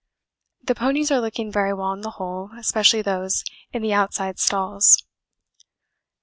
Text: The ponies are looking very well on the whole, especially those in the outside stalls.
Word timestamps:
The 0.63 0.73
ponies 0.73 1.11
are 1.11 1.19
looking 1.19 1.51
very 1.51 1.75
well 1.75 1.85
on 1.85 2.01
the 2.01 2.09
whole, 2.09 2.49
especially 2.57 3.03
those 3.03 3.43
in 3.71 3.83
the 3.83 3.93
outside 3.93 4.39
stalls. 4.39 4.97